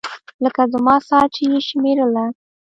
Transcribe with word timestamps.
لکه 0.43 0.61
زما 0.73 0.95
ساه 1.07 1.25
چې 1.33 1.43
يې 1.51 1.59
شمېرله. 1.69 2.25